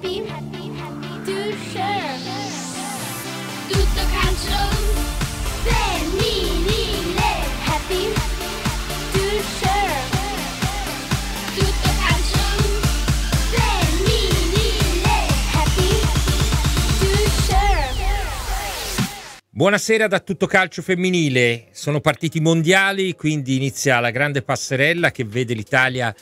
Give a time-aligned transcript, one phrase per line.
[0.00, 0.22] happy,
[1.24, 2.18] to share.
[3.68, 4.58] Tutto calcio
[5.62, 7.30] femminile,
[7.64, 8.12] happy
[9.12, 10.02] to share.
[11.54, 12.44] Tutto calcio
[13.50, 15.16] femminile,
[15.52, 15.90] happy
[17.00, 17.10] to
[17.42, 17.92] share.
[19.50, 21.68] Buonasera da Tutto Calcio Femminile.
[21.72, 26.14] Sono partiti mondiali, quindi inizia la grande passerella che vede l'Italia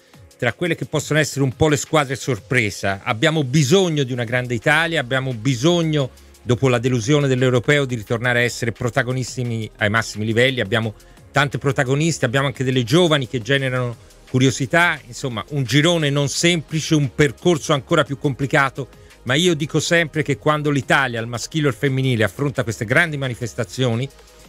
[0.43, 3.03] tra quelle che possono essere un po' le squadre sorpresa.
[3.05, 6.11] Abbiamo bisogno di una grande Italia, abbiamo bisogno,
[6.43, 10.59] dopo la delusione dell'Europeo, di ritornare a essere protagonisti ai massimi livelli.
[10.59, 10.95] Abbiamo
[11.31, 13.95] tante protagoniste, abbiamo anche delle giovani che generano
[14.29, 14.99] curiosità.
[15.07, 18.89] Insomma, un girone non semplice, un percorso ancora più complicato.
[19.23, 23.17] Ma io dico sempre che quando l'Italia, al maschile o al femminile, affronta queste grandi
[23.17, 24.09] manifestazioni,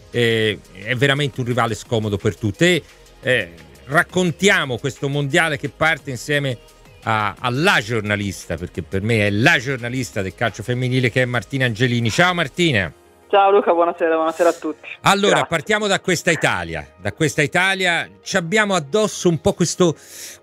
[0.10, 2.82] eh, è veramente un rivale scomodo per tutte.
[3.22, 3.52] Eh,
[3.86, 6.58] raccontiamo questo mondiale che parte insieme
[7.04, 11.66] a, alla giornalista, perché per me è la giornalista del calcio femminile che è Martina
[11.66, 12.10] Angelini.
[12.10, 12.92] Ciao Martina.
[13.34, 14.88] Ciao Luca, buonasera, buonasera a tutti.
[15.02, 15.48] Allora, Grazie.
[15.50, 16.88] partiamo da questa Italia.
[17.02, 19.96] Da questa Italia ci abbiamo addosso un po' questo,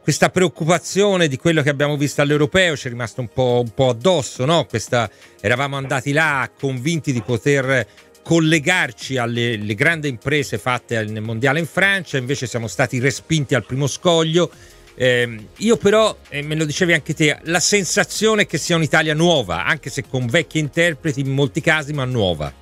[0.02, 3.90] questa preoccupazione di quello che abbiamo visto all'Europeo, ci è rimasto un po', un po'
[3.90, 4.64] addosso, no?
[4.64, 5.08] Questa,
[5.40, 7.86] eravamo andati là convinti di poter
[8.22, 13.86] collegarci alle grandi imprese fatte nel mondiale in Francia, invece siamo stati respinti al primo
[13.86, 14.50] scoglio.
[14.94, 19.14] Eh, io però, e me lo dicevi anche te, la sensazione è che sia un'Italia
[19.14, 22.52] nuova, anche se con vecchi interpreti in molti casi, ma nuova.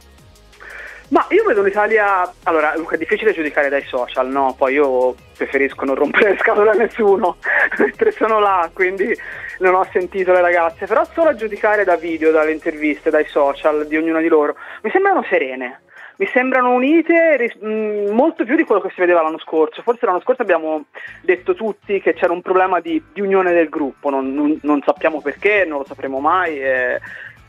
[1.08, 2.30] Ma io vedo un'Italia.
[2.42, 4.54] Allora, Luca, è difficile giudicare dai social, no?
[4.56, 7.38] Poi io preferisco non rompere le scatole a nessuno
[7.78, 9.16] mentre sono là, quindi
[9.58, 10.86] non ho sentito le ragazze.
[10.86, 14.90] Però solo a giudicare da video, dalle interviste, dai social di ognuna di loro, mi
[14.90, 15.80] sembrano serene.
[16.20, 19.82] Mi sembrano unite mh, molto più di quello che si vedeva l'anno scorso.
[19.82, 20.86] Forse l'anno scorso abbiamo
[21.22, 25.20] detto tutti che c'era un problema di, di unione del gruppo, non, non- non sappiamo
[25.20, 26.60] perché, non lo sapremo mai.
[26.60, 27.00] e-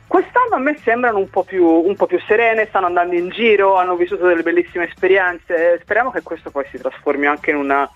[0.10, 3.75] Quest'anno a me sembrano un po, più, un po' più serene, stanno andando in giro,
[3.78, 5.80] hanno vissuto delle bellissime esperienze.
[5.84, 7.88] Speriamo che questo poi si trasformi anche in, una-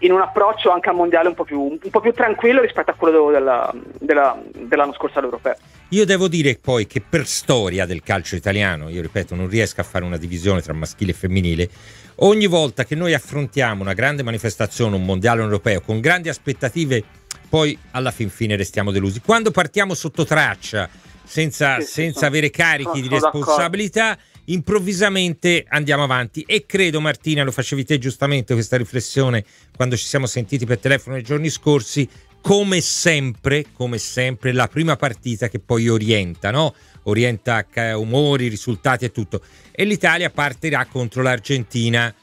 [0.00, 2.94] in un approccio anche al mondiale un po' più, un po' più tranquillo rispetto a
[2.94, 5.54] quello della- della- dell'anno scorso all'Europeo.
[5.88, 9.84] Io devo dire poi che per storia del calcio italiano, io ripeto, non riesco a
[9.84, 11.70] fare una divisione tra maschile e femminile,
[12.16, 17.02] ogni volta che noi affrontiamo una grande manifestazione, un mondiale europeo, con grandi aspettative,
[17.48, 19.22] poi alla fin fine restiamo delusi.
[19.24, 20.86] Quando partiamo sotto traccia,
[21.26, 23.38] senza, Sì, senza sono- avere carichi di sono d'accordo.
[23.46, 26.42] responsabilità, improvvisamente andiamo avanti.
[26.46, 29.44] E credo, Martina, lo facevi te giustamente questa riflessione
[29.74, 32.08] quando ci siamo sentiti per telefono nei giorni scorsi,
[32.40, 36.74] come sempre, come sempre, la prima partita che poi orienta, no?
[37.04, 39.40] Orienta ca- umori, risultati e tutto.
[39.72, 42.14] E l'Italia partirà contro l'Argentina.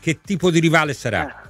[0.00, 1.42] Che tipo di rivale sarà?
[1.42, 1.45] Eh.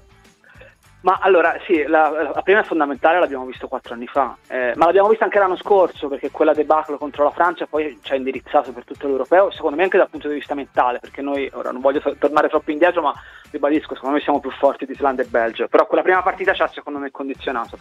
[1.07, 4.87] Ma allora sì, la, la prima è fondamentale, l'abbiamo visto quattro anni fa, eh, ma
[4.87, 8.73] l'abbiamo vista anche l'anno scorso perché quella debacle contro la Francia poi ci ha indirizzato
[8.73, 11.81] per tutto l'europeo, secondo me anche dal punto di vista mentale, perché noi ora non
[11.81, 13.15] voglio to- tornare troppo indietro, ma
[13.51, 16.63] ribadisco, secondo me siamo più forti di Islanda e Belgio, però quella prima partita ci
[16.63, 17.79] ha secondo me condizionato.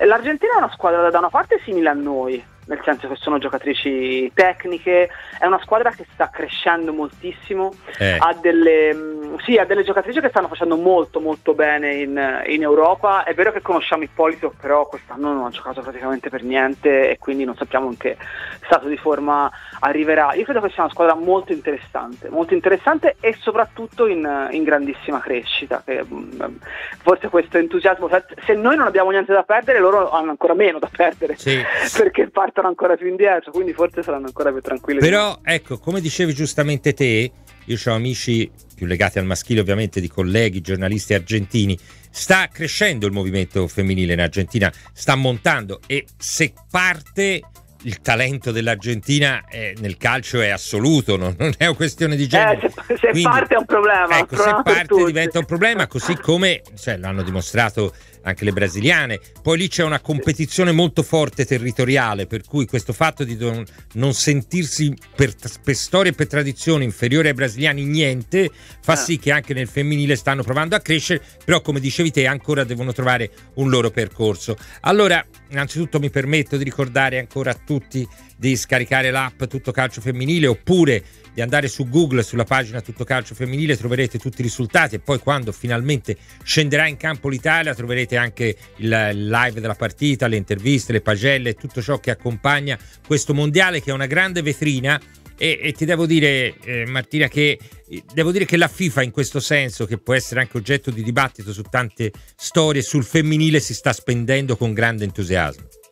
[0.00, 4.30] L'Argentina è una squadra da una parte simile a noi, nel senso che sono giocatrici
[4.32, 8.16] tecniche, è una squadra che sta crescendo moltissimo, Eh.
[8.18, 12.62] ha delle, mh, sì, ha delle giocatrici che stanno facendo molto molto bene in, in
[12.62, 13.24] Europa.
[13.24, 17.44] È vero che conosciamo Ippolito, però quest'anno non ha giocato praticamente per niente e quindi
[17.44, 18.16] non sappiamo in che
[18.64, 19.50] stato di forma
[19.80, 20.32] arriverà.
[20.32, 24.64] Io credo che sia una squadra molto interessante, molto interessante e soprattutto in, in
[25.04, 25.82] grandissima crescita.
[25.84, 26.58] Che, mh,
[27.02, 28.08] forse questo entusiasmo,
[28.44, 31.60] se noi non abbiamo niente da perdere, loro hanno ancora meno da perdere Sì.
[31.96, 35.00] perché partono ancora più indietro, quindi forse saranno ancora più tranquilli.
[35.00, 37.30] Però, ecco, come dicevi giustamente te,
[37.66, 41.78] io ho amici più legati al maschile, ovviamente, di colleghi, giornalisti argentini.
[42.10, 47.42] Sta crescendo il movimento femminile in Argentina, sta montando e se parte
[47.84, 52.66] il talento dell'Argentina eh, nel calcio è assoluto, non, non è una questione di genere.
[52.66, 54.18] Eh, se, se Quindi, parte è un problema.
[54.18, 59.20] Ecco, se parte diventa un problema, così come cioè, l'hanno dimostrato anche le brasiliane.
[59.40, 64.12] Poi lì c'è una competizione molto forte territoriale, per cui questo fatto di non, non
[64.12, 68.50] sentirsi per, per storia e per tradizione inferiore ai brasiliani niente
[68.80, 68.96] fa Ah.
[68.96, 72.92] sì che anche nel femminile stanno provando a crescere, però come dicevi te ancora devono
[72.92, 74.56] trovare un loro percorso.
[74.80, 78.06] Allora, innanzitutto mi permetto di ricordare ancora a tutti
[78.36, 81.02] di scaricare l'app Tutto Calcio Femminile oppure
[81.34, 85.18] di andare su Google sulla pagina Tutto Calcio Femminile troverete tutti i risultati e poi
[85.18, 91.00] quando finalmente scenderà in campo l'Italia troverete anche il live della partita, le interviste, le
[91.00, 95.00] pagelle, tutto ciò che accompagna questo mondiale che è una grande vetrina
[95.36, 97.58] e, e ti devo dire eh, Martina che
[97.88, 101.02] eh, devo dire che la FIFA in questo senso che può essere anche oggetto di
[101.02, 105.83] dibattito su tante storie sul femminile si sta spendendo con grande entusiasmo.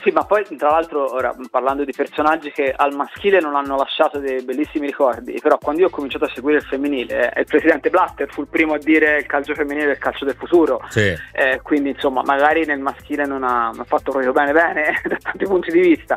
[0.00, 4.18] Sì, ma poi tra l'altro, ora parlando di personaggi che al maschile non hanno lasciato
[4.18, 7.90] dei bellissimi ricordi, però quando io ho cominciato a seguire il femminile, eh, il presidente
[7.90, 10.80] Blatter fu il primo a dire il calcio femminile è il calcio del futuro.
[10.88, 11.12] Sì.
[11.32, 15.16] Eh, quindi insomma, magari nel maschile non ha, non ha fatto proprio bene bene da
[15.20, 16.16] tanti punti di vista,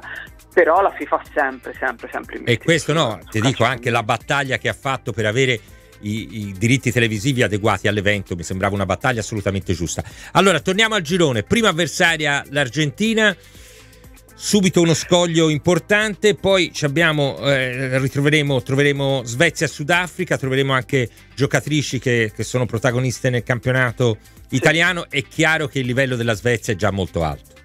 [0.53, 4.57] però la FIFA sempre, sempre, sempre in E questo no, ti dico anche la battaglia
[4.57, 5.59] che ha fatto per avere
[6.01, 10.03] i, i diritti televisivi adeguati all'evento, mi sembrava una battaglia assolutamente giusta.
[10.33, 13.35] Allora, torniamo al girone, prima avversaria l'Argentina,
[14.43, 22.31] subito uno scoglio importante, poi eh, ritroveremo, troveremo Svezia e Sudafrica, troveremo anche giocatrici che,
[22.35, 24.17] che sono protagoniste nel campionato
[24.49, 27.60] italiano, è chiaro che il livello della Svezia è già molto alto.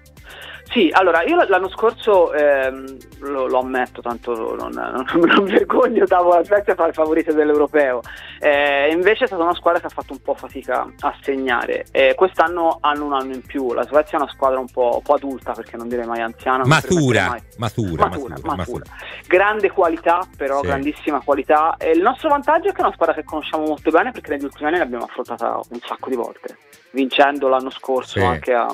[0.69, 6.05] Sì, allora io l'anno scorso ehm, lo, lo ammetto, tanto non, non, non mi vergogno,
[6.05, 8.01] davo la Svezia fra le favorite dell'Europeo.
[8.39, 11.85] Eh, invece è stata una squadra che ha fatto un po' fatica a segnare.
[11.91, 13.73] Eh, quest'anno hanno un anno in più.
[13.73, 16.65] La Svezia è una squadra un po', un po' adulta, perché non direi mai anziana.
[16.65, 18.55] Matura, mai- matura, Matura, matura, matura.
[18.55, 18.83] matura.
[19.25, 20.67] Grande qualità, però Sì.
[20.67, 21.75] grandissima qualità.
[21.77, 24.43] E il nostro vantaggio è che è una squadra che conosciamo molto bene perché negli
[24.43, 26.57] ultimi anni l'abbiamo affrontata un sacco di volte,
[26.97, 28.25] vincendo l'anno scorso Sì.
[28.25, 28.67] anche a,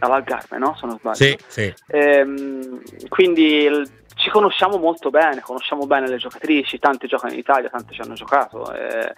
[0.00, 0.76] all'Algarve, no?
[0.78, 1.14] Se non sbaglio.
[1.14, 1.72] Sì, sì.
[1.88, 7.70] Ehm, quindi il- ci conosciamo molto bene, conosciamo bene le giocatrici, tante giocano in Italia,
[7.70, 8.70] tante ci hanno giocato.
[8.74, 9.14] eh,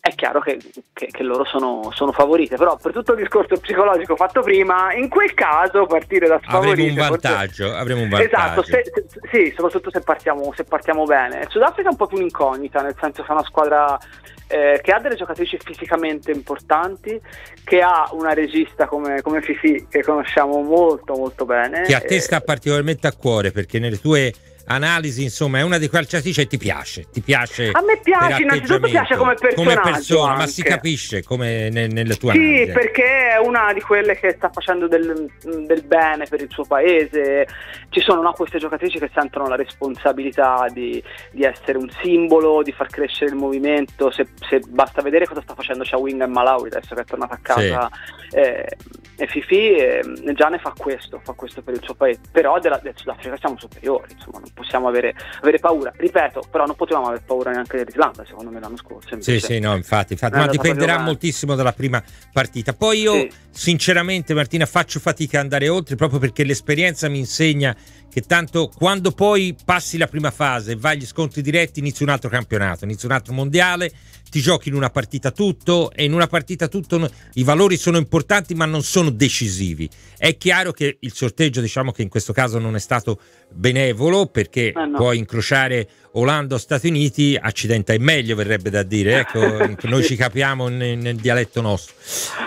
[0.00, 0.58] è chiaro che,
[0.94, 5.08] che- che loro sono, sono favorite, però per tutto il discorso psicologico fatto prima, in
[5.10, 8.34] quel caso partire da sfavorite Avremo un forse- vantaggio, avremo un vantaggio.
[8.34, 11.40] Esatto, se- se- sì, soprattutto se partiamo, se partiamo bene.
[11.40, 13.98] Il Sudafrica è un po' più un'incognita, nel senso che è una squadra
[14.48, 17.20] eh, che ha delle giocatrici fisicamente importanti,
[17.64, 21.82] che ha una regista come, come Fifi che conosciamo molto molto bene.
[21.82, 24.32] che a te eh, sta particolarmente a cuore perché nelle tue
[24.66, 28.88] analisi insomma è una di calciatrici e ti piace ti piace A me piace, innanzitutto
[28.88, 30.50] piace come personaggio persona ma anche.
[30.50, 34.50] si capisce come ne- nelle tue Sì, analisi perché è una di quelle che sta
[34.52, 37.46] facendo del, del bene per il suo paese.
[37.90, 42.72] Ci sono no, queste giocatrici che sentono la responsabilità di, di essere un simbolo, di
[42.72, 44.10] far crescere il movimento.
[44.10, 47.40] Se, se basta vedere cosa sta facendo Shawing e Malawi adesso che è tornata a
[47.40, 47.88] casa
[48.32, 48.76] eh,
[49.16, 50.00] e Fifi, eh,
[50.34, 52.20] già ne fa questo, fa questo per il suo paese.
[52.32, 55.92] Però della, del Sudafrica siamo superiori, insomma, non possiamo avere, avere paura.
[55.94, 59.08] Ripeto, però non potevamo avere paura neanche dell'Islanda, secondo me, l'anno scorso.
[59.20, 59.40] Sì, invece.
[59.54, 62.72] sì, no, infatti, infatti ma dipenderà moltissimo dalla prima partita.
[62.72, 63.30] Poi io, Sì.
[63.50, 67.76] sinceramente, Martina, faccio fatica ad andare oltre proprio perché l'esperienza mi insegna
[68.16, 72.12] che tanto quando poi passi la prima fase e vai agli scontri diretti, inizia un
[72.12, 73.92] altro campionato, inizia un altro mondiale,
[74.30, 77.98] ti giochi in una partita tutto e in una partita tutto no- i valori sono
[77.98, 79.86] importanti ma non sono decisivi.
[80.16, 83.20] È chiaro che il sorteggio, diciamo che in questo caso non è stato
[83.52, 84.96] benevolo perché Eh, no.
[84.96, 90.16] puoi incrociare Olanda o Stati Uniti, accidenta è meglio verrebbe da dire, ecco, noi ci
[90.16, 91.94] capiamo nel, nel dialetto nostro.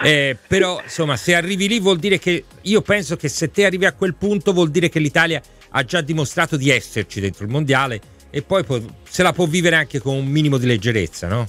[0.04, 3.86] Eh, però insomma se arrivi lì vuol dire che io penso che se te arrivi
[3.86, 5.39] a quel punto vuol dire che l'Italia
[5.71, 8.00] ha già dimostrato di esserci dentro il mondiale
[8.30, 11.48] e poi può- se la può vivere anche con un minimo di leggerezza, no?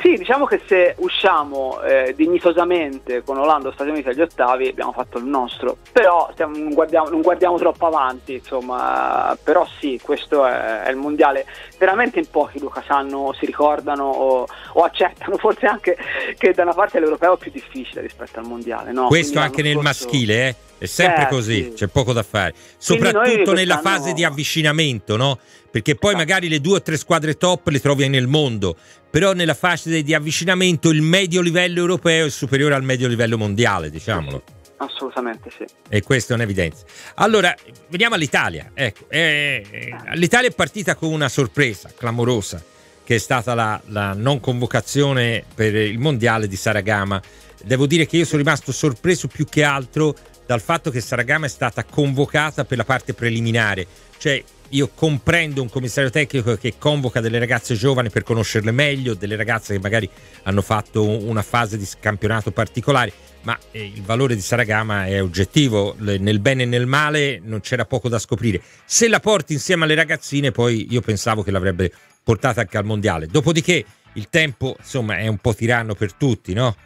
[0.00, 4.90] Sì, diciamo che se usciamo eh, dignitosamente con Olanda o Stati Uniti agli ottavi abbiamo
[4.90, 10.44] fatto il nostro, però stiamo- non, guardiamo, non guardiamo troppo avanti, insomma, però sì, questo
[10.44, 11.46] è, è il mondiale.
[11.78, 15.96] Veramente in pochi Luca sanno, si ricordano o, o accettano forse anche
[16.36, 18.90] che da una parte l'europeo è più difficile rispetto al mondiale.
[18.90, 19.06] No?
[19.06, 20.54] Questo Quindi anche nel scorso- maschile, eh?
[20.82, 21.72] È sempre Eh, così, sì.
[21.74, 22.54] c'è poco da fare.
[22.76, 25.38] Soprattutto nella quest'anno- fase di avvicinamento, no?
[25.70, 26.26] Perché poi Esatto.
[26.26, 28.76] magari le due o tre squadre top le trovi nel mondo,
[29.08, 33.90] però nella fase di avvicinamento il medio livello europeo è superiore al medio livello mondiale,
[33.90, 34.42] diciamolo.
[34.78, 35.64] Assolutamente sì.
[35.88, 36.84] E questa è un'evidenza.
[37.14, 37.54] Allora,
[37.88, 38.72] veniamo all'Italia.
[38.74, 42.60] Ecco, eh, eh, L'Italia è partita con una sorpresa clamorosa,
[43.04, 47.22] che è stata la, la non convocazione per il mondiale di Saragama.
[47.64, 50.16] Devo dire che io sono rimasto sorpreso più che altro
[50.52, 53.86] dal fatto che Saragama è stata convocata per la parte preliminare.
[54.18, 59.36] Cioè, io comprendo un commissario tecnico che convoca delle ragazze giovani per conoscerle meglio, delle
[59.36, 60.08] ragazze che magari
[60.42, 65.22] hanno fatto un- una fase di campionato particolare, ma eh, il valore di Saragama è
[65.22, 68.60] oggettivo, nel bene e nel male non c'era poco da scoprire.
[68.84, 71.90] Se la porti insieme alle ragazzine, poi io pensavo che l'avrebbe
[72.22, 73.26] portata anche al mondiale.
[73.26, 76.76] Dopodiché il tempo, insomma, è un po' tiranno per tutti, no?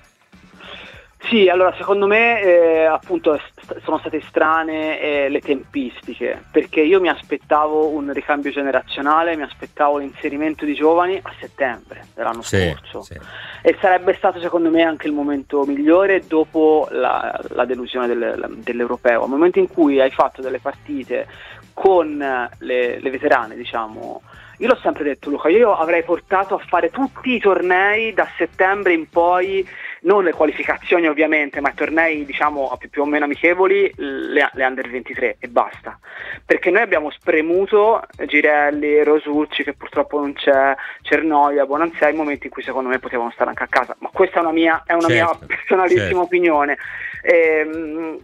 [1.18, 7.00] Sì, allora secondo me eh, appunto st- sono state strane eh, le tempistiche, perché io
[7.00, 13.02] mi aspettavo un ricambio generazionale, mi aspettavo l'inserimento di giovani a settembre dell'anno Sì, scorso
[13.02, 13.18] sì.
[13.62, 19.25] e sarebbe stato secondo me anche il momento migliore dopo la, la delusione del- dell'europeo,
[19.25, 21.26] al momento in cui hai fatto delle partite
[21.73, 22.18] con
[22.58, 24.23] le, le veterane, diciamo.
[24.58, 28.94] Io l'ho sempre detto Luca, io avrei portato a fare tutti i tornei da settembre
[28.94, 29.66] in poi
[30.06, 34.64] non le qualificazioni ovviamente, ma i tornei diciamo più, più o meno amichevoli, le, le
[34.64, 35.98] under 23 e basta.
[36.44, 42.52] Perché noi abbiamo spremuto Girelli, Rosucci che purtroppo non c'è, Cernoia, Bonanzia, in momenti in
[42.52, 43.96] cui secondo me potevano stare anche a casa.
[43.98, 46.20] Ma questa è una mia, è una Certo, mia personalissima certo.
[46.20, 46.78] opinione.
[47.22, 48.18] Ehm,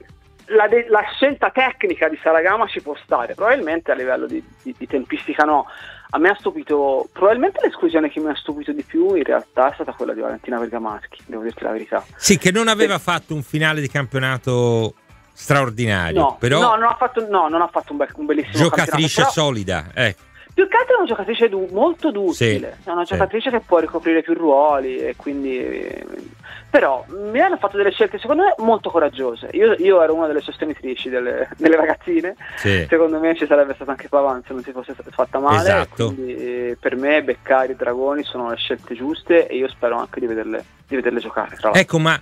[0.47, 4.75] la, de- la scelta tecnica di Saragama ci può stare, probabilmente a livello di, di-
[4.79, 5.67] di tempistica no.
[6.15, 9.75] A me ha stupito, probabilmente l'esclusione che mi ha stupito di più in realtà è
[9.75, 12.05] stata quella di Valentina Bergamaschi, devo dirti la verità.
[12.17, 14.93] Sì, che non aveva fatto un finale di campionato
[15.33, 18.63] straordinario, No, però no, non ha fatto, no, non ha fatto un, bel- un bellissimo
[18.63, 19.85] giocatrice campionato, però solida.
[19.95, 20.23] ecco.
[20.55, 23.13] Più che altro è una giocatrice du- molto duttile, Sì, è una sì.
[23.15, 26.31] giocatrice che può ricoprire più ruoli e quindi...
[26.69, 29.49] Però mi hanno fatto delle scelte secondo me molto coraggiose.
[29.53, 32.87] Io, io ero una delle sostenitrici delle, delle ragazzine, Sì.
[32.89, 35.69] secondo me ci sarebbe stato anche Pavan se non si fosse fatta male.
[35.69, 36.15] Esatto.
[36.15, 40.19] Quindi eh, per me Beccari e Dragoni sono le scelte giuste e io spero anche
[40.19, 41.59] di vederle, di vederle giocare.
[41.75, 42.19] Ecco, ma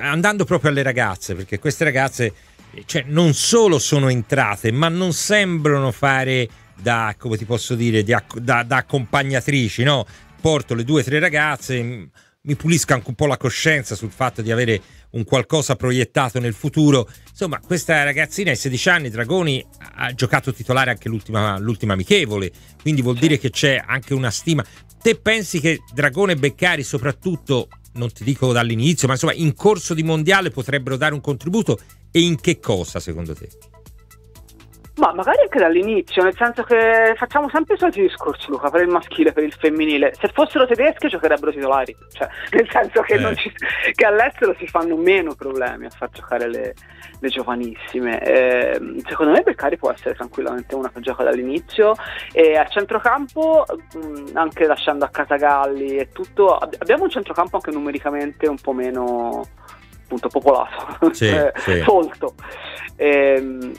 [0.00, 2.32] andando proprio alle ragazze, perché queste ragazze
[2.86, 6.48] cioè, non solo sono entrate, ma non sembrano fare
[6.80, 10.06] da, come ti posso dire, di da, da accompagnatrici, no?
[10.40, 12.10] Porto le due o tre ragazze,
[12.44, 16.54] mi pulisco anche un po' la coscienza sul fatto di avere un qualcosa proiettato nel
[16.54, 17.08] futuro.
[17.30, 19.64] Insomma, questa ragazzina ai 16 anni, Dragoni,
[19.94, 22.50] ha giocato titolare anche l'ultima, l'ultima amichevole,
[22.80, 24.64] quindi vuol dire che c'è anche una stima.
[25.00, 29.94] Te pensi che Dragone e Beccari, soprattutto, non ti dico dall'inizio, ma insomma, in corso
[29.94, 31.78] di mondiale potrebbero dare un contributo?
[32.10, 33.71] E in che cosa, secondo te?
[34.96, 38.88] Ma magari anche dall'inizio, nel senso che facciamo sempre i soliti discorsi, Luca, per il
[38.88, 40.12] maschile e per il femminile.
[40.20, 43.36] Se fossero tedesche giocherebbero titolari, cioè, nel senso che, Eh.
[43.36, 43.52] ci-
[43.94, 46.74] che all'estero si fanno meno problemi a far giocare le,
[47.20, 48.20] le giovanissime.
[48.22, 51.94] Ehm, secondo me Beccari può essere tranquillamente una che gioca dall'inizio
[52.32, 57.56] e a centrocampo, mh, anche lasciando a casa Galli e tutto, ab- abbiamo un centrocampo
[57.56, 59.40] anche numericamente un po' meno
[60.04, 61.80] appunto popolato, Sì, eh, sì.
[61.80, 62.34] folto.
[62.96, 63.72] Ehm,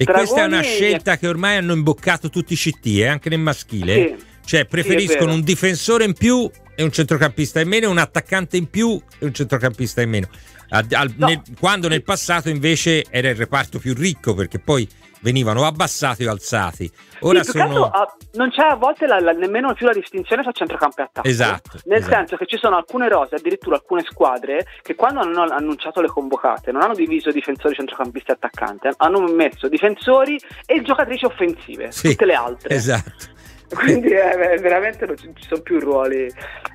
[0.00, 3.28] E questa è una Dragoni- scelta che ormai hanno imboccato tutti i CT, eh, anche
[3.28, 3.94] nel maschile.
[3.94, 4.24] Sì.
[4.44, 5.32] Cioè, preferiscono vero.
[5.34, 9.34] un difensore in più e un centrocampista in meno, un attaccante in più e un
[9.34, 10.28] centrocampista in meno.
[10.70, 11.26] Ad- al- No.
[11.26, 14.88] nel- quando nel passato invece era il reparto più ricco perché poi
[15.20, 16.90] venivano abbassati o alzati.
[17.20, 17.64] Ora Sì, sono.
[17.84, 21.04] altro, ah, non c'è a volte la- la- nemmeno più la distinzione tra centrocampo e
[21.04, 21.26] attacco.
[21.26, 22.14] Esatto, Nel esatto.
[22.14, 26.70] senso che ci sono alcune rose, addirittura alcune squadre, che quando hanno annunciato le convocate
[26.70, 32.24] non hanno diviso difensori, centrocampisti e attaccanti, hanno messo difensori e giocatrici offensive, Sì, tutte
[32.24, 32.68] le altre.
[32.74, 33.36] Esatto.
[33.74, 36.30] Quindi eh, veramente non ci sono più ruoli.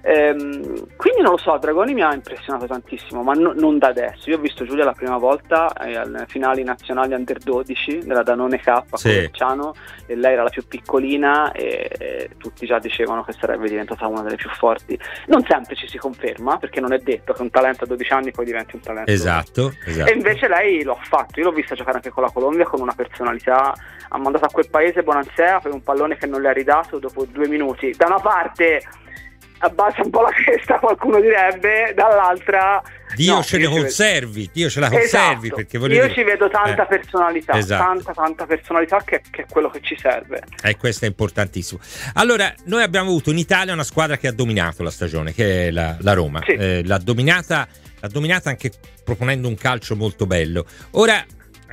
[0.06, 4.30] Ehm, quindi non lo so, Dragoni mi ha impressionato tantissimo, ma no- non da adesso.
[4.30, 8.60] Io ho visto Giulia la prima volta eh, alle finali nazionali under 12 della Danone
[8.60, 9.10] K a Sì.
[9.10, 9.74] Coverciano
[10.06, 14.22] e lei era la più piccolina e, e tutti già dicevano che sarebbe diventata una
[14.22, 15.00] delle più forti.
[15.28, 18.32] Non sempre ci si conferma, perché non è detto che un talento a 12 anni
[18.32, 19.10] poi diventi un talento.
[19.12, 20.12] Esatto, esatto.
[20.12, 22.82] E invece lei lo ha fatto, io l'ho vista giocare anche con la Colombia con
[22.82, 23.74] una personalità,
[24.10, 27.26] ha mandato a quel paese Bonansea per un pallone che non le ha ridato dopo
[27.26, 27.92] due minuti.
[27.96, 28.82] Da una parte
[29.60, 32.82] abbassa un po' la testa, qualcuno direbbe, dall'altra...
[33.16, 35.56] Dio no, ce ci conservi, Dio ce la vedo- conservi Esatto.
[35.56, 37.84] perché voglio Io dire- ci vedo tanta Eh, personalità, esatto.
[37.84, 40.42] tanta tanta personalità che, che è quello che ci serve.
[40.62, 41.80] E questo è importantissimo.
[42.16, 45.72] Allora, noi abbiamo avuto in Italia una squadra che ha dominato la stagione, che è
[45.72, 46.42] la, la Roma.
[46.44, 46.52] Sì.
[46.54, 47.66] Eh, l'ha, dominata,
[48.02, 48.70] l'ha dominata anche
[49.04, 50.66] proponendo un calcio molto bello.
[50.92, 51.24] Ora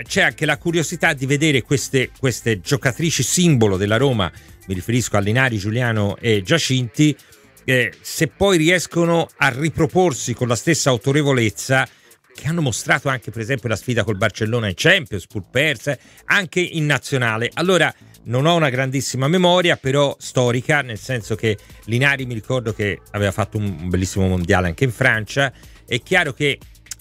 [0.03, 4.31] c'è anche la curiosità di vedere queste, queste giocatrici simbolo della Roma,
[4.71, 7.17] mi riferisco a Linari, Giuliano e Giacinti,
[7.65, 11.89] eh, se poi riescono a riproporsi con la stessa autorevolezza
[12.33, 16.61] che hanno mostrato anche per esempio la sfida col Barcellona in Champions, pur persa, anche
[16.61, 17.51] in nazionale.
[17.55, 17.93] Allora
[18.25, 23.33] non ho una grandissima memoria, però storica, nel senso che Linari mi ricordo che aveva
[23.33, 25.53] fatto un bellissimo mondiale anche in Francia.
[25.85, 26.61] È chiaro che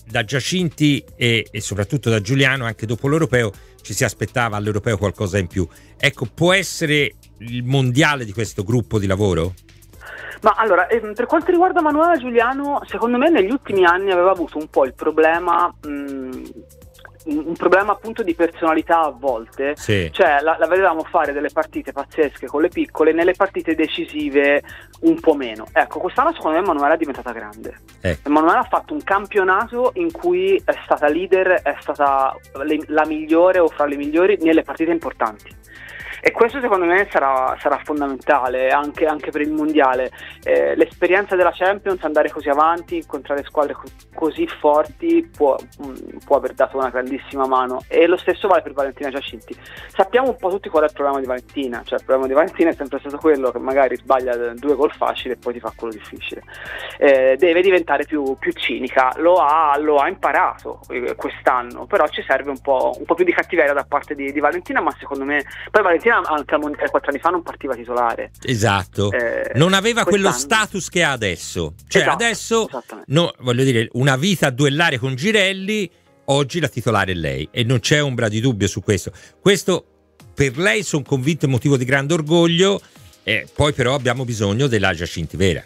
[0.10, 5.38] da Giacinti e, e soprattutto da Giuliano, anche dopo l'europeo, ci si aspettava all'europeo qualcosa
[5.38, 5.68] in più.
[5.98, 9.54] Ecco, può essere il mondiale di questo gruppo di lavoro?
[10.42, 14.58] Ma allora, ehm, per quanto riguarda Manuela Giuliano, secondo me negli ultimi anni aveva avuto
[14.58, 15.88] un po' il problema, mh,
[17.26, 19.76] un un problema appunto di personalità a volte.
[19.76, 20.10] Sì.
[20.12, 24.64] Cioè, la, la vedevamo fare delle partite pazzesche con le piccole, nelle partite decisive
[25.02, 25.68] un po' meno.
[25.72, 27.82] Ecco, quest'anno secondo me Emanuela è diventata grande.
[28.02, 28.30] Ecco.
[28.30, 33.60] Emanuela ha fatto un campionato in cui è stata leader, è stata le- la migliore
[33.60, 35.58] o fra le migliori nelle partite importanti.
[36.22, 40.12] E questo secondo me sarà, sarà fondamentale anche, anche per il mondiale.
[40.44, 46.38] Eh, l'esperienza della Champions, andare così avanti, incontrare squadre co- così forti può, mh, può
[46.38, 47.82] aver dato una grandissima mano.
[47.88, 49.56] E lo stesso vale per Valentina Giacinti.
[49.88, 52.70] Sappiamo un po' tutti qual è il problema di Valentina, cioè il problema di Valentina
[52.70, 55.94] è sempre stato quello che magari sbaglia due gol facili e poi ti fa quello
[55.94, 56.44] difficile.
[56.98, 62.24] Eh, deve diventare più, più cinica, lo ha, lo ha imparato eh, quest'anno, però ci
[62.24, 65.24] serve un po', un po' più di cattiveria da parte di, di Valentina, ma secondo
[65.24, 68.32] me poi Valentina anche al mondiale quattro anni fa non partiva titolare.
[68.44, 69.12] Esatto.
[69.12, 71.74] Eh, non aveva quello status che ha adesso.
[71.88, 72.70] Cioè, Esatto, adesso,
[73.08, 75.90] no, voglio dire, una vita a duellare con Girelli,
[76.26, 79.12] oggi la titolare è lei e non c'è ombra di dubbio su questo.
[79.40, 79.86] Questo
[80.34, 82.80] per lei sono convinto è motivo di grande orgoglio,
[83.24, 85.64] e poi però abbiamo bisogno della Giacinti vera.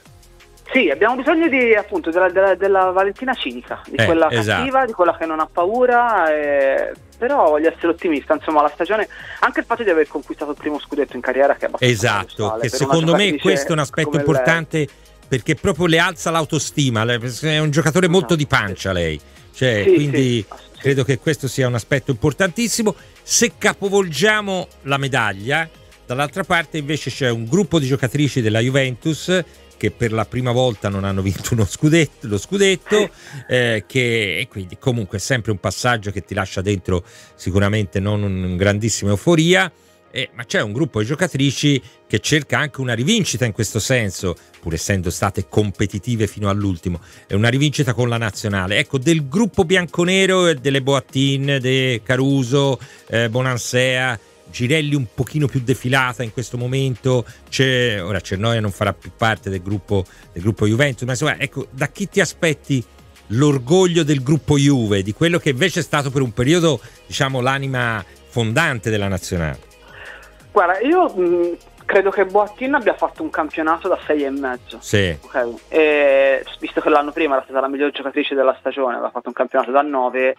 [0.73, 4.57] Sì, abbiamo bisogno di, appunto, della, della- della Valentina cinica, di Eh, quella esatto.
[4.57, 9.07] cattiva, di quella che non ha paura, eh, però voglio essere ottimista, insomma la stagione,
[9.41, 12.57] anche il fatto di aver conquistato il primo scudetto in carriera che è abbastanza Esatto,
[12.59, 14.27] che secondo me questo è un aspetto come lei.
[14.27, 14.87] importante
[15.27, 19.19] perché proprio le alza l'autostima, è un giocatore molto di pancia lei,
[19.53, 20.79] cioè, Sì, quindi sì.
[20.79, 22.95] credo che questo sia un aspetto importantissimo.
[23.21, 25.69] Se capovolgiamo la medaglia,
[26.05, 29.43] dall'altra parte invece c'è un gruppo di giocatrici della Juventus
[29.83, 33.09] che per la prima volta non hanno vinto uno scudetto, lo scudetto,
[33.49, 37.03] eh, che e quindi comunque è sempre un passaggio che ti lascia dentro
[37.35, 39.69] sicuramente non un grandissima euforia.
[40.15, 44.35] Eh, ma c'è un gruppo di giocatrici che cerca anche una rivincita in questo senso,
[44.61, 48.77] pur essendo state competitive fino all'ultimo, è una rivincita con la nazionale.
[48.77, 54.17] Ecco, del gruppo bianconero e delle Boattin, de Caruso, eh, Bonansea,
[54.49, 59.49] Girelli un pochino più defilata in questo momento, c'è, ora Cernoia non farà più parte
[59.49, 62.83] del gruppo, del gruppo Juventus, ma insomma, ecco, da chi ti aspetti
[63.27, 68.03] l'orgoglio del gruppo Juve, di quello che invece è stato per un periodo, diciamo, l'anima
[68.27, 69.71] fondante della nazionale?
[70.51, 74.77] Guarda, io mh, credo che Boattin abbia fatto un campionato da sei e mezzo.
[74.81, 75.17] Sì.
[75.19, 75.53] ok?
[75.69, 79.33] E, visto che l'anno prima era stata la miglior giocatrice della stagione, aveva fatto un
[79.33, 80.35] campionato da 9,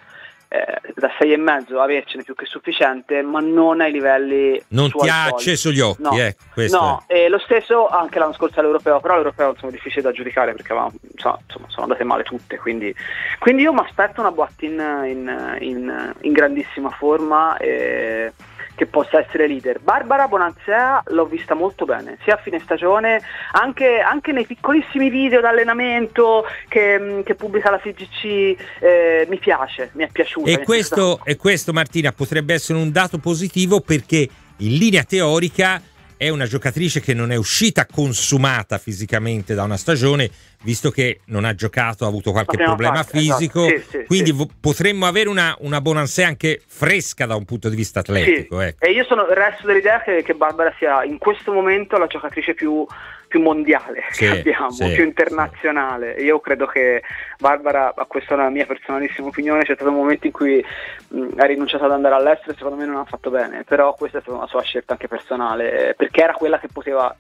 [0.94, 5.25] da sei e mezzo avercene più che sufficiente, ma non ai livelli Non ti ha
[5.28, 5.34] soliti.
[5.34, 6.11] acceso gli occhi, No.
[6.52, 10.12] questo No, e lo stesso anche l'anno scorso all'Europeo, però l'Europeo insomma, è difficile da
[10.12, 12.94] giudicare perché avevamo- insomma, sono andate male tutte, quindi,
[13.38, 14.73] quindi io mi aspetto una Boattin
[15.06, 18.32] in, in- in grandissima forma e
[18.75, 19.81] che possa essere leader.
[19.81, 23.22] Barbara Bonansea l'ho vista molto bene, sia a fine stagione,
[23.53, 30.05] anche, anche nei piccolissimi video d'allenamento che, che pubblica la FIGC, eh, mi piace, mi
[30.05, 30.51] è piaciuta.
[30.51, 35.81] E questo, e questo, Martina, potrebbe essere un dato positivo perché in linea teorica
[36.16, 40.31] è una giocatrice che non è uscita consumata fisicamente da una stagione,
[40.62, 44.05] visto che non ha giocato, ha avuto qualche prima problema parte, fisico, esatto, sì, sì,
[44.05, 44.48] quindi sì.
[44.61, 48.61] potremmo avere una, una Bonansea anche fresca da un punto di vista atletico.
[48.61, 48.85] Ecco.
[48.85, 52.87] E io sono resto dell'idea che, che Barbara sia in questo momento la giocatrice più,
[53.35, 56.12] più mondiale Sì, che abbiamo, sì, più internazionale.
[56.20, 57.03] Io credo che
[57.40, 60.64] Barbara, ma questa è una mia personalissima opinione, c'è stato un momento in cui
[61.09, 64.18] mh, ha rinunciato ad andare all'estero e secondo me non ha fatto bene, però questa
[64.18, 67.12] è stata una sua scelta anche personale, perché era quella che poteva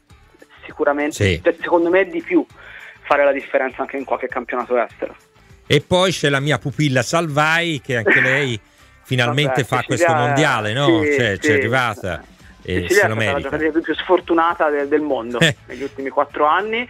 [0.64, 1.40] sicuramente, Sì.
[1.42, 2.46] cioè, secondo me di più,
[3.00, 5.16] fare la differenza anche in qualche campionato estero.
[5.66, 8.58] E poi c'è la mia pupilla Salvai che anche lei
[9.02, 11.02] finalmente Vabbè, fa questo mondiale, no?
[11.02, 11.38] sì, Cioè, sì.
[11.40, 12.22] c'è arrivata
[12.64, 13.40] e Sicilia se lo è stata la merita.
[13.42, 15.56] giocatrice più sfortunata del, del mondo Eh.
[15.66, 16.88] negli ultimi quattro anni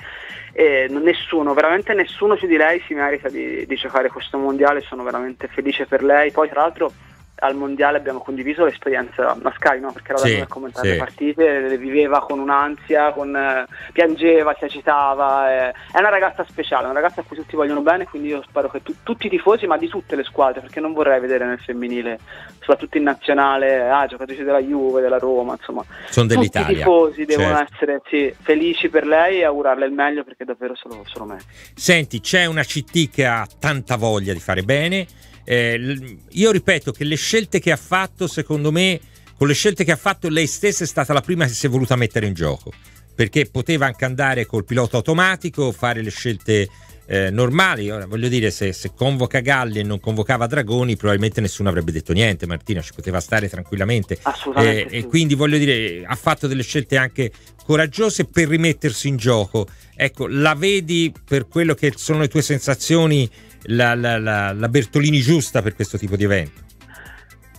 [0.52, 5.02] e nessuno, veramente nessuno più di lei si merita di, di giocare questo mondiale, sono
[5.02, 6.30] veramente felice per lei.
[6.30, 6.92] Poi tra l'altro
[7.36, 9.92] al mondiale abbiamo condiviso l'esperienza a Sky, no?
[9.92, 10.92] perché era da Sì, noi a commentare sì.
[10.92, 15.52] le partite, le viveva con un'ansia, con, eh, piangeva, si agitava.
[15.68, 15.70] eh.
[15.92, 18.82] È una ragazza speciale, una ragazza a cui tutti vogliono bene, quindi io spero che
[18.82, 22.18] tu- tutti i tifosi, ma di tutte le squadre, perché non vorrei vedere nel femminile,
[22.60, 25.84] soprattutto in nazionale, ah, giocatrici della Juve, della Roma, insomma.
[26.08, 26.76] Sono Tutti i dell'Italia.
[26.78, 27.74] tifosi devono certo.
[27.74, 31.24] essere sì, felici per lei e augurarle il meglio perché davvero se lo, se lo
[31.24, 31.46] merita.
[31.74, 35.06] Senti, c'è una CT che ha tanta voglia di fare bene.
[35.44, 39.00] Eh, io ripeto che le scelte che ha fatto, secondo me,
[39.36, 41.68] con le scelte che ha fatto, lei stessa è stata la prima che si è
[41.68, 42.72] voluta mettere in gioco.
[43.14, 46.68] Perché poteva anche andare col pilota automatico, fare le scelte
[47.06, 47.90] eh, normali.
[47.90, 52.12] Ora, voglio dire, se, se convoca Galli e non convocava Dragoni, probabilmente nessuno avrebbe detto
[52.12, 52.46] niente.
[52.46, 54.18] Martina ci poteva stare tranquillamente.
[54.22, 54.84] Assolutamente.
[54.84, 54.96] Eh, sì.
[54.96, 57.30] E quindi voglio dire, ha fatto delle scelte anche
[57.64, 59.68] coraggiose per rimettersi in gioco.
[59.94, 63.30] Ecco, la vedi per quello che sono le tue sensazioni,
[63.64, 66.60] la, la- la- la Bertolini giusta per questo tipo di evento?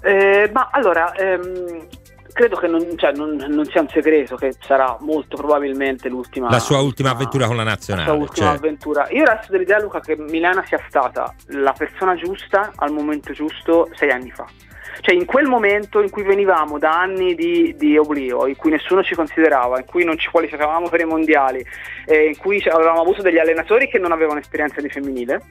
[0.01, 1.87] Eh, ma allora, ehm,
[2.31, 6.49] credo che non, cioè, non- non sia un segreto che sarà molto probabilmente l'ultima.
[6.49, 8.07] La sua ultima avventura con la la nazionale.
[8.09, 8.55] sua ultima cioè.
[8.57, 9.07] avventura.
[9.09, 14.11] Io resto dell'idea, Luca, che Milena sia stata la persona giusta al momento giusto sei
[14.11, 14.45] anni fa.
[15.01, 19.03] Cioè in quel momento in cui venivamo da anni di, di oblio, in cui nessuno
[19.03, 21.65] ci considerava, in cui non ci qualificavamo per i mondiali,
[22.05, 25.41] eh, in cui avevamo avuto degli allenatori che non avevano esperienza di femminile,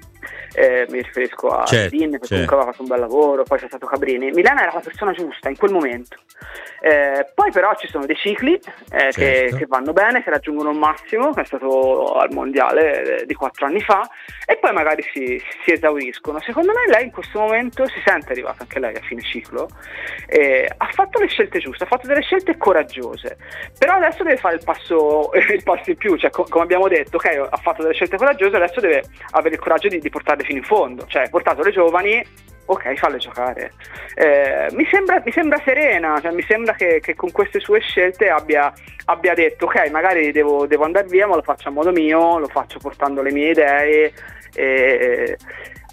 [0.55, 2.29] eh, mi riferisco a Certo, Din che certo.
[2.29, 4.31] comunque aveva fatto un bel lavoro, poi c'è stato Cabrini.
[4.31, 6.17] Milena era la persona giusta in quel momento.
[6.81, 9.57] Eh, poi però ci sono dei cicli eh, che, Certo.
[9.57, 13.67] che vanno bene, che raggiungono il massimo, che è stato al mondiale eh, di quattro
[13.67, 14.09] anni fa,
[14.47, 16.41] e poi magari si, si esauriscono.
[16.41, 19.69] Secondo me lei in questo momento si sente arrivata anche lei a fine ciclo,
[20.27, 23.37] eh, ha fatto le scelte giuste, ha fatto delle scelte coraggiose,
[23.79, 27.17] però adesso deve fare il passo, il passo in più, cioè co- come abbiamo detto,
[27.17, 30.59] ok, ha fatto delle scelte coraggiose, adesso deve avere il coraggio di, di portarle fino
[30.59, 32.25] in fondo, cioè ha portato le giovani,
[32.67, 33.73] ok, falle giocare.
[34.15, 38.29] Eh, mi, sembra, mi sembra serena, cioè, mi sembra che, che con queste sue scelte
[38.29, 38.73] abbia,
[39.07, 42.49] abbia detto, ok, magari devo, devo andare via, ma lo faccio a modo mio, lo
[42.49, 44.13] faccio portando le mie idee.
[44.57, 45.37] E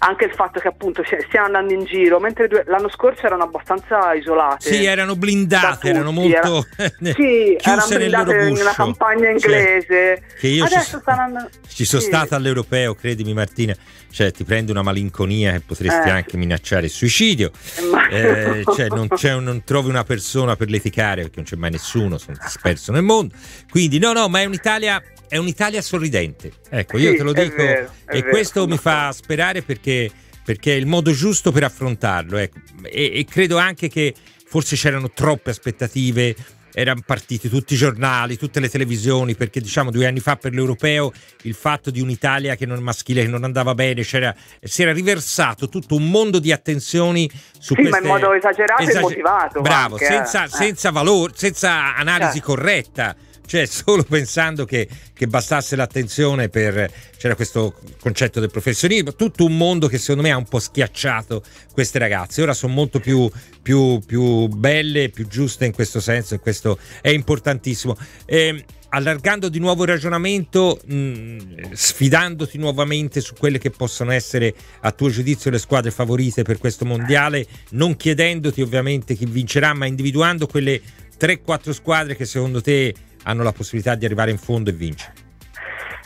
[0.04, 4.12] anche il fatto che appunto stiano andando in giro, mentre due- l'anno scorso erano abbastanza
[4.14, 4.72] isolate.
[4.74, 8.72] Sì, erano da blindate, tutti, erano molto era- sì, erano blindate nella guscio.
[8.74, 10.22] campagna Cioè, inglese.
[10.40, 12.08] che io ci, Adesso so- stanno andando- ci sono sì.
[12.08, 13.74] stato all'europeo, credimi Martina,
[14.10, 16.10] cioè ti prende una malinconia che potresti Eh.
[16.10, 17.50] anche minacciare il suicidio.
[17.80, 18.16] Immagino.
[18.18, 19.08] Eh, cioè non,
[19.44, 23.34] non trovi una persona per litigare perché non c'è mai nessuno, sono disperso nel mondo.
[23.70, 25.00] Quindi no, no, ma è un'Italia,
[25.32, 26.52] è un'Italia sorridente.
[26.68, 30.10] Ecco, io Sì, te lo è dico vero, è e questo mi fa sperare perché,
[30.44, 32.36] perché è il modo giusto per affrontarlo.
[32.36, 32.58] ecco.
[32.82, 34.14] E, e credo anche che
[34.44, 36.36] forse c'erano troppe aspettative.
[36.74, 41.12] Erano partiti tutti i giornali, tutte le televisioni, perché diciamo due anni fa per l'europeo
[41.42, 45.68] il fatto di un'Italia che non maschile, che non andava bene, c'era, si era riversato
[45.70, 49.94] tutto un mondo di attenzioni su Sì, ma queste in modo esagerato e motivato Bravo,
[49.94, 50.48] anche, senza, eh.
[50.48, 52.46] senza valore, senza analisi Certo.
[52.54, 53.16] corretta.
[53.52, 56.90] Cioè, solo pensando che, che bastasse l'attenzione per.
[57.18, 61.42] C'era questo concetto del professionismo, tutto un mondo che secondo me ha un po' schiacciato
[61.72, 62.40] queste ragazze.
[62.40, 67.10] Ora sono molto più, più, più belle, più giuste in questo senso, e questo è
[67.10, 67.96] importantissimo.
[68.24, 74.92] Ehm, allargando di nuovo il ragionamento, mh, sfidandoti nuovamente su quelle che possono essere a
[74.92, 80.46] tuo giudizio le squadre favorite per questo mondiale, non chiedendoti ovviamente chi vincerà, ma individuando
[80.46, 80.80] quelle
[81.20, 82.92] 3-4 squadre che secondo te
[83.24, 85.12] hanno la possibilità di arrivare in fondo e vincere.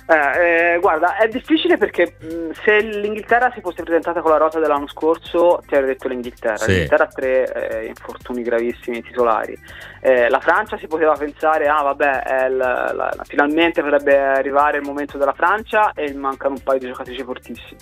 [0.08, 4.60] Eh, eh, guarda, è difficile perché mh, se l'Inghilterra si fosse presentata con la rosa
[4.60, 6.58] dell'anno scorso, ti avrei detto l'Inghilterra.
[6.58, 6.70] Sì.
[6.70, 9.58] L'Inghilterra ha tre eh, infortuni gravissimi titolari.
[10.00, 14.76] Eh, la Francia si poteva pensare, ah vabbè, è il- la- la- finalmente potrebbe arrivare
[14.76, 17.80] il momento della Francia e mancano un paio di giocatrici fortissimi.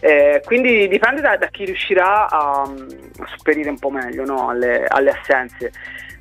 [0.00, 4.84] Eh, quindi dipende da, da chi riuscirà a, a sopperire un po' meglio no, alle,
[4.86, 5.72] alle assenze.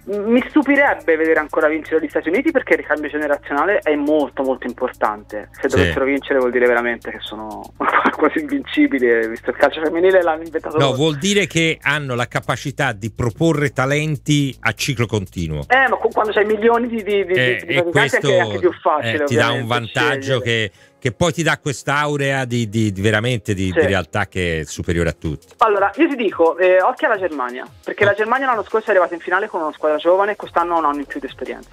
[0.04, 4.66] Mi stupirebbe vedere ancora vincere gli Stati Uniti perché il ricambio generazionale è molto molto
[4.66, 5.50] importante.
[5.52, 5.76] Se Sì.
[5.78, 7.62] dovessero vincere vuol dire veramente che sono
[8.18, 10.98] quasi invincibili, eh, visto il calcio femminile l'hanno inventato No, loro.
[10.98, 15.66] vuol dire che hanno la capacità di proporre talenti a ciclo continuo.
[15.68, 18.58] Eh, ma qu- quando c'hai milioni di, di, di, Eh, di praticanti questo è anche
[18.60, 19.24] più facile.
[19.24, 20.70] eh, ti dà un vantaggio scegliere.
[20.70, 23.80] che, che poi ti dà quest'aurea di, di- di veramente di, Sì.
[23.80, 25.48] di realtà che è superiore a tutti.
[25.58, 29.16] Allora, io ti dico, eh, occhio alla Germania, perché la Germania l'anno scorso è arrivata
[29.16, 31.70] in finale con una squadra giovane e quest'anno ha un anno in più di esperienza.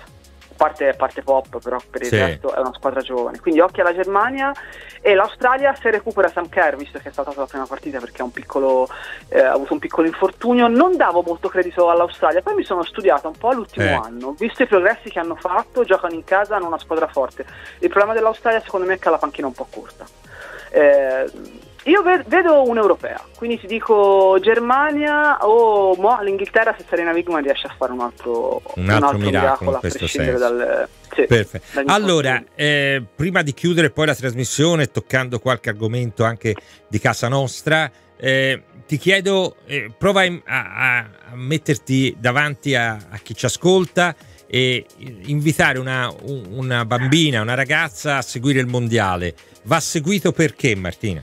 [0.59, 2.17] Parte, parte pop, però per il Sì.
[2.17, 3.39] resto è una squadra giovane.
[3.39, 4.53] Quindi occhio alla Germania
[5.01, 8.25] e l'Australia se recupera Sam Kerr, visto che è saltato la prima partita perché ha,
[8.25, 8.89] un piccolo,
[9.29, 10.67] eh, ha avuto un piccolo infortunio.
[10.67, 13.93] Non davo molto credito all'Australia, poi mi sono studiata un po' l'ultimo Eh.
[13.93, 17.47] anno, visto i progressi che hanno fatto, giocano in casa, hanno una squadra forte.
[17.79, 20.05] Il problema dell'Australia secondo me è che ha la panchina un po' corta.
[20.71, 21.31] Eh,
[21.89, 27.67] io ve- vedo un'europea, quindi ti dico Germania o mo, l'Inghilterra se Serena Wigman riesce
[27.67, 30.55] a fare un altro, Un altro miracolo a questo prescindere senso.
[30.55, 30.89] dal...
[31.15, 31.81] sì, Perfetto.
[31.87, 36.55] Allora, eh, prima di chiudere poi la trasmissione, toccando qualche argomento anche
[36.87, 40.99] di casa nostra, eh, ti chiedo, eh, prova a, a-
[41.31, 44.15] a metterti davanti a, a chi ci ascolta
[44.51, 44.87] e
[45.27, 49.35] invitare una, un- una bambina, una ragazza a seguire il mondiale.
[49.65, 51.23] Va seguito perché, Martina?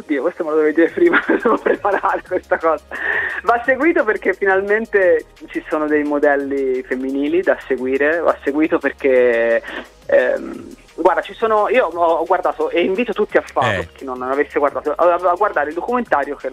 [0.00, 2.82] Oddio, questo me lo dovevi dire prima, devo preparare questa cosa.
[3.42, 9.62] Va seguito perché finalmente ci sono dei modelli femminili da seguire, va seguito perché...
[10.06, 11.70] ehm, Guarda, ci sono.
[11.70, 13.88] Io ho guardato e invito tutti a farlo, Eh.
[13.94, 16.50] chi non avesse guardato, a a guardare il documentario che,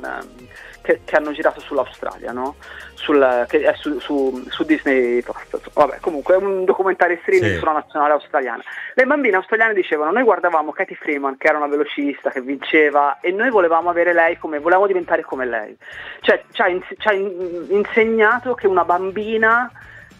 [0.87, 2.55] che- che hanno girato sull'Australia, no?
[2.93, 5.71] Sul, che è su, su- su Disney Plus.
[5.73, 7.57] Vabbè, comunque è un documentario streaming Sì.
[7.57, 8.63] sulla nazionale australiana.
[8.95, 13.31] Le bambine australiane dicevano: Noi guardavamo Katie Freeman, che era una velocista che vinceva, e
[13.31, 15.77] noi volevamo avere lei come, volevamo diventare come lei.
[16.21, 19.69] Cioè, ci ha, ins- ci ha in- insegnato che una bambina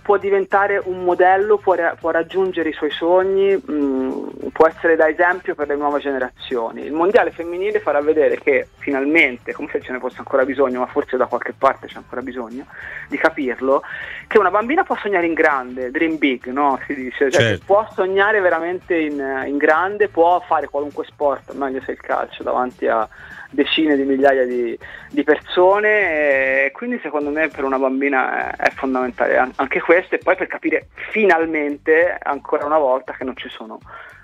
[0.08, 5.54] può diventare un modello, può, può raggiungere i suoi sogni, mh, può essere da esempio
[5.54, 6.86] per le nuove generazioni.
[6.86, 10.86] Il mondiale femminile farà vedere che finalmente, come se ce ne fosse ancora bisogno, ma
[10.86, 12.68] forse da qualche parte c'è ancora bisogno
[13.10, 13.82] di capirlo,
[14.28, 16.80] che una bambina può sognare in grande, dream big, no?
[16.88, 17.64] Si dice, cioè Certo.
[17.66, 22.88] può sognare veramente in, in grande, può fare qualunque sport, meglio se il calcio, davanti
[22.88, 23.06] a
[23.50, 24.78] decine di migliaia di,
[25.10, 30.16] di persone e quindi secondo me per una bambina è, è fondamentale an- anche questo
[30.16, 33.80] e poi per capire finalmente ancora una volta che non ci sono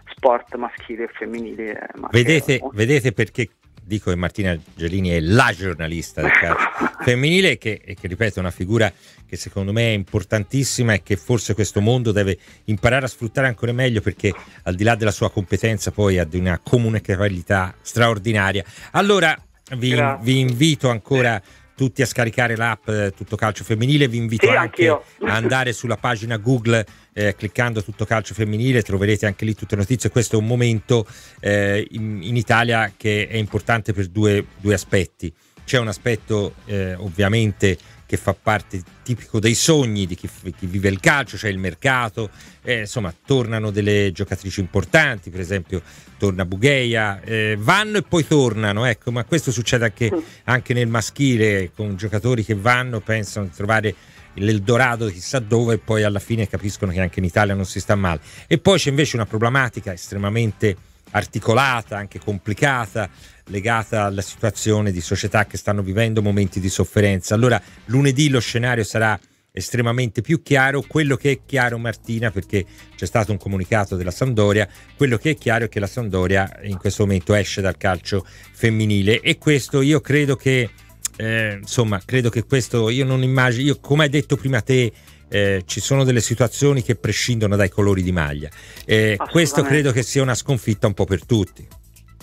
[0.07, 3.49] sport maschili e femminili eh, Vedete, vedete perché
[3.83, 8.39] dico che Martina Gelini è la giornalista del calcio femminile che, e che, ripeto è
[8.39, 8.91] una figura
[9.25, 13.73] che secondo me è importantissima e che forse questo mondo deve imparare a sfruttare ancora
[13.73, 18.63] meglio perché al di là della sua competenza poi ha di una comunicabilità straordinaria.
[18.91, 19.37] Allora
[19.75, 21.41] vi, vi invito ancora
[21.83, 25.03] tutti a scaricare l'app eh, Tutto Calcio Femminile, vi invito Sì, anche anch'io.
[25.27, 29.81] a andare sulla pagina Google eh, cliccando Tutto Calcio Femminile, troverete anche lì tutte le
[29.81, 30.09] notizie.
[30.09, 31.05] Questo è un momento
[31.41, 35.33] eh, in, in Italia che è importante per due, due aspetti.
[35.65, 37.77] C'è un aspetto eh, ovviamente
[38.13, 42.29] che fa parte tipico dei sogni di chi, chi vive il calcio, cioè il mercato,
[42.61, 45.81] eh, insomma tornano delle giocatrici importanti, per esempio
[46.19, 50.11] torna Bugheia, eh, vanno e poi tornano, ecco, ma questo succede anche,
[50.43, 53.95] anche nel maschile con giocatori che vanno, pensano di trovare
[54.35, 57.95] l'Eldorado chissà dove e poi alla fine capiscono che anche in Italia non si sta
[57.95, 58.19] male.
[58.45, 60.77] E poi c'è invece una problematica estremamente
[61.13, 63.09] articolata, anche complicata,
[63.47, 67.35] legata alla situazione di società che stanno vivendo momenti di sofferenza.
[67.35, 69.19] Allora lunedì lo scenario sarà
[69.55, 74.67] estremamente più chiaro, quello che è chiaro Martina perché c'è stato un comunicato della Sandoria,
[74.97, 79.21] quello che è chiaro è che la Sandoria in questo momento esce dal calcio femminile
[79.21, 80.71] e questo io credo che
[81.17, 84.91] eh, insomma credo che questo io non immagino, come hai detto prima te
[85.29, 88.49] eh, ci sono delle situazioni che prescindono dai colori di maglia.
[88.85, 91.67] Eh, questo credo che sia una sconfitta un po' per tutti.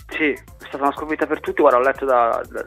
[0.09, 1.61] Sì, è stata una sconfitta per tutti.
[1.61, 2.65] Guarda, ho letto da, da,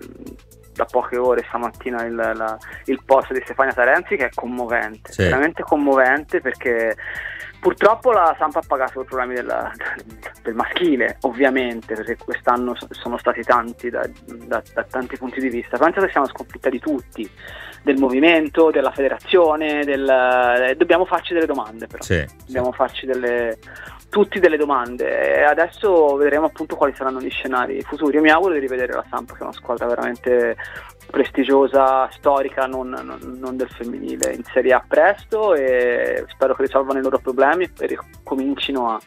[0.74, 5.22] da poche ore stamattina il, la, il, post di Stefania Tarenzi che è commovente, Sì.
[5.22, 6.96] veramente commovente perché
[7.60, 9.72] purtroppo la Sampa ha pagato i problemi della-
[10.42, 15.48] del maschile, ovviamente, perché quest'anno so- sono stati tanti da, da- da tanti punti di
[15.48, 15.78] vista.
[15.78, 17.30] Penso che sia una sconfitta di tutti,
[17.82, 22.02] del movimento, della federazione, del, eh, dobbiamo farci delle domande però.
[22.02, 22.36] Sì, sì.
[22.46, 23.56] Dobbiamo farci delle,
[24.14, 28.14] tutti delle domande adesso vedremo appunto quali saranno gli scenari futuri.
[28.14, 30.54] Io mi auguro di rivedere la Samp, che è una squadra veramente
[31.10, 37.00] prestigiosa, storica, non, non- non del femminile, in Serie A presto e spero che risolvano
[37.00, 39.00] i loro problemi e comincino a,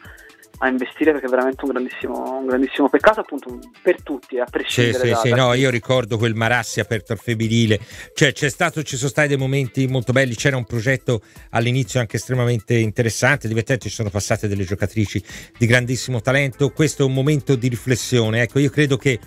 [0.60, 5.04] a investire perché è veramente un grandissimo, un grandissimo peccato appunto per tutti, a prescindere
[5.04, 7.80] sì, da, sì, da no, io ricordo quel Marassi aperto al femminile,
[8.14, 12.18] cioè c'è stato, ci sono stati dei momenti molto belli, c'era un progetto all'inizio anche
[12.18, 15.24] estremamente interessante, divertente, ci sono passate delle giocatrici
[15.58, 19.20] di grandissimo talento, questo è un momento di riflessione, ecco, io credo che,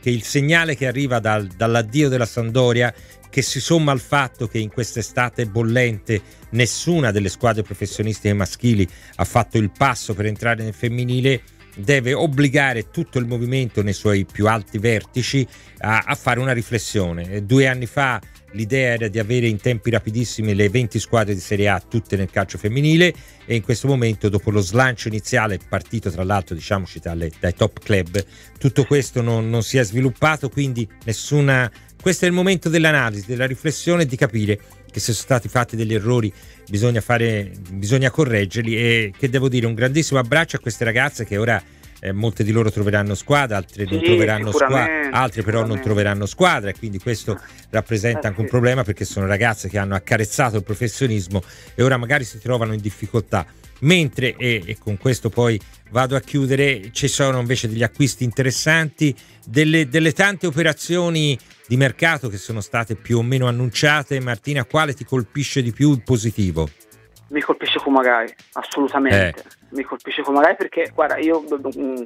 [0.00, 2.92] che il segnale che arriva dal- dall'addio della Sandoria,
[3.30, 9.24] che si somma al fatto che in quest'estate bollente nessuna delle squadre professionistiche maschili ha
[9.24, 11.42] fatto il passo per entrare nel femminile,
[11.76, 15.46] deve obbligare tutto il movimento nei suoi più alti vertici
[15.78, 17.44] a, a fare una riflessione.
[17.44, 18.20] Due anni fa
[18.52, 22.30] l'idea era di avere in tempi rapidissimi le 20 squadre di Serie A tutte nel
[22.30, 23.12] calcio femminile
[23.44, 27.80] e in questo momento dopo lo slancio iniziale partito tra l'altro diciamoci dalle- dai top
[27.80, 28.24] club
[28.58, 31.70] tutto questo non, non si è sviluppato quindi nessuna
[32.08, 34.58] questo è il momento dell'analisi della riflessione e di capire
[34.90, 36.32] che se sono stati fatti degli errori
[36.66, 38.76] bisogna fare bisogna correggerli.
[38.78, 41.62] E che devo dire un grandissimo abbraccio a queste ragazze che ora
[42.00, 46.24] eh, molte di loro troveranno squadra, altre non Sì, troveranno squadra, altre però non troveranno
[46.24, 50.56] squadra e quindi questo rappresenta Eh, anche un problema perché sono ragazze che hanno accarezzato
[50.56, 51.42] il professionismo
[51.74, 53.44] e ora magari si trovano in difficoltà.
[53.80, 55.60] Mentre, e, e con questo poi
[55.90, 59.14] vado a chiudere, ci sono invece degli acquisti interessanti,
[59.44, 64.20] delle, delle tante operazioni di mercato che sono state più o meno annunciate.
[64.20, 66.68] Martina, quale ti colpisce di più il positivo?
[67.28, 69.44] Mi colpisce Kumagai, assolutamente.
[69.70, 72.04] Mi colpisce Kumagai perché, guarda, io mm,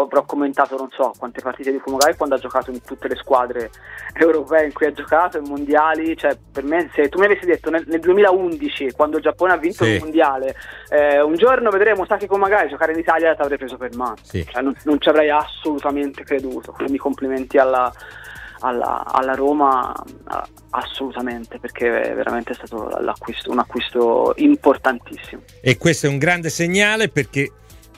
[0.00, 3.70] avrò commentato non so quante partite di Kumagai quando ha giocato in tutte le squadre
[4.14, 6.16] europee in cui ha giocato, in mondiali.
[6.16, 9.56] Cioè, per me, se tu mi avessi detto nel, nel 2011, quando il Giappone ha
[9.56, 9.90] vinto Sì.
[9.90, 10.54] il mondiale,
[10.90, 14.16] eh, un giorno vedremo Saki Kumagai giocare in Italia, ti avrei preso per mano.
[14.22, 14.46] Sì.
[14.50, 16.72] Cioè, non, non ci avrei assolutamente creduto.
[16.72, 17.92] Quindi complimenti alla,
[18.60, 19.92] alla, alla Roma
[20.70, 25.42] assolutamente perché è veramente stato un acquisto importantissimo.
[25.60, 27.52] E questo è un grande segnale perché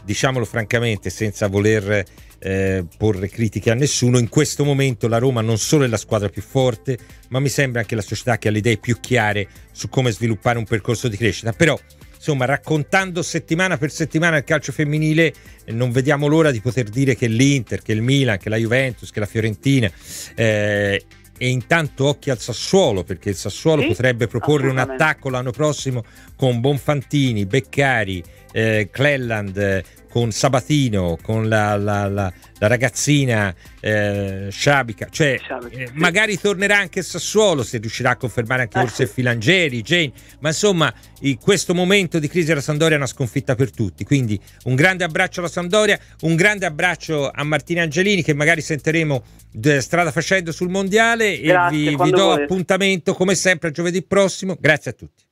[0.04, 2.04] diciamolo francamente, senza voler
[2.38, 6.28] eh, porre critiche a nessuno, in questo momento la Roma non solo è la squadra
[6.28, 9.88] più forte, ma mi sembra anche la società che ha le idee più chiare su
[9.88, 11.52] come sviluppare un percorso di crescita.
[11.52, 11.78] Però,
[12.14, 15.32] insomma, raccontando settimana per settimana il calcio femminile,
[15.68, 19.20] non vediamo l'ora di poter dire che l'Inter, che il Milan, che la Juventus, che
[19.20, 19.90] la Fiorentina
[20.34, 21.02] eh,
[21.36, 26.04] e intanto occhi al Sassuolo perché il Sassuolo Sì, potrebbe proporre un attacco l'anno prossimo
[26.36, 34.46] con Bonfantini, Beccari, eh, Clelland, eh, con Sabatino, con la, la- la- la ragazzina eh,
[34.48, 35.92] Sciabica, cioè Sciabica, eh, sì.
[35.96, 39.12] magari tornerà anche Sassuolo se riuscirà a confermare anche Eh, forse sì.
[39.12, 43.72] Filangeri, Jane, ma insomma in questo momento di crisi della Sampdoria è una sconfitta per
[43.72, 48.60] tutti, quindi un grande abbraccio alla Sampdoria, un grande abbraccio a Martina Angelini che magari
[48.60, 49.24] sentiremo
[49.80, 52.42] strada facendo sul mondiale Grazie, e vi, vi do volete.
[52.44, 55.23] appuntamento come sempre a giovedì prossimo, grazie a tutti.